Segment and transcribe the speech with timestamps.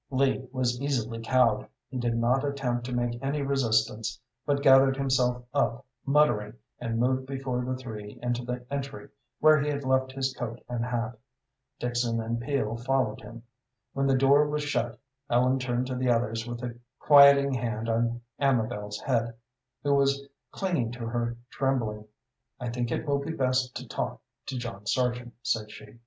[0.09, 1.67] Lee was easily cowed.
[1.87, 7.27] He did not attempt to make any resistance, but gathered himself up, muttering, and moved
[7.27, 9.09] before the three into the entry,
[9.41, 11.19] where he had left his coat and hat.
[11.77, 13.43] Dixon and Peel followed him.
[13.93, 14.97] When the door was shut,
[15.29, 19.35] Ellen turned to the others, with a quieting hand on Amabel's head,
[19.83, 22.05] who was clinging to her, trembling.
[22.59, 25.99] "I think it will be best to talk to John Sargent," said she.